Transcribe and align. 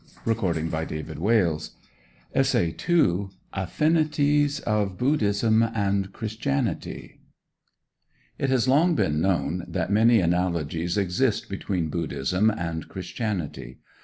RELIGIOUS 0.25 0.57
AND 1.13 1.15
PHILOSOPHICAL 1.21 1.61
AFFINITIES 3.53 4.59
OF 4.61 4.97
BUDDHISM 4.97 5.61
AND 5.61 6.11
CHRISTIANITY 6.11 7.19
It 8.39 8.49
has 8.49 8.67
long 8.67 8.95
been 8.95 9.21
known 9.21 9.63
that 9.67 9.91
many 9.91 10.19
analogies 10.19 10.97
exist 10.97 11.47
between 11.49 11.89
Buddhism 11.89 12.49
and 12.49 12.87
Christianity. 12.89 13.77